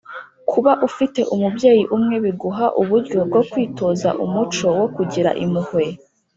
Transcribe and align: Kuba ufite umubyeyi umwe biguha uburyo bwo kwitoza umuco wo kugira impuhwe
Kuba 0.51 0.71
ufite 0.87 1.19
umubyeyi 1.33 1.83
umwe 1.95 2.15
biguha 2.25 2.65
uburyo 2.81 3.19
bwo 3.27 3.41
kwitoza 3.49 4.09
umuco 4.23 4.67
wo 4.79 4.87
kugira 4.95 5.29
impuhwe 5.43 5.83